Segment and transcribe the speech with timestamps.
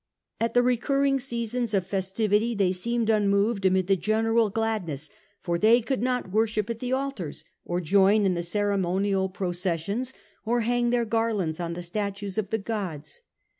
[0.39, 5.79] Ai the recurring seasons of festivity they seemed unmoved amid the general gladness, for they
[5.79, 10.11] could not worship at the altars, or join in the ceremonial processions,
[10.43, 13.21] or hang their garlands on the statues of the gods.